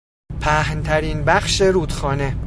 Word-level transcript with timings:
پهنترین 0.41 1.23
بخش 1.25 1.61
رودخانه 1.61 2.35